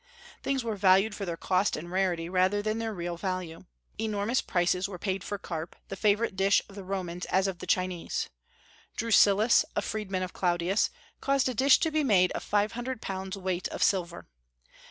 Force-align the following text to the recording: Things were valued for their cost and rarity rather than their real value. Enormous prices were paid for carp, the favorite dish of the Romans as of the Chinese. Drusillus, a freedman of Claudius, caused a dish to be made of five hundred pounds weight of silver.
Things 0.41 0.63
were 0.63 0.75
valued 0.75 1.13
for 1.13 1.27
their 1.27 1.37
cost 1.37 1.77
and 1.77 1.91
rarity 1.91 2.27
rather 2.27 2.63
than 2.63 2.79
their 2.79 2.91
real 2.91 3.17
value. 3.17 3.65
Enormous 3.99 4.41
prices 4.41 4.89
were 4.89 4.97
paid 4.97 5.23
for 5.23 5.37
carp, 5.37 5.75
the 5.89 5.95
favorite 5.95 6.35
dish 6.35 6.59
of 6.67 6.73
the 6.73 6.83
Romans 6.83 7.27
as 7.27 7.45
of 7.47 7.59
the 7.59 7.67
Chinese. 7.67 8.27
Drusillus, 8.97 9.63
a 9.75 9.81
freedman 9.83 10.23
of 10.23 10.33
Claudius, 10.33 10.89
caused 11.19 11.47
a 11.49 11.53
dish 11.53 11.77
to 11.81 11.91
be 11.91 12.03
made 12.03 12.31
of 12.31 12.41
five 12.41 12.71
hundred 12.71 12.99
pounds 12.99 13.37
weight 13.37 13.67
of 13.67 13.83
silver. 13.83 14.25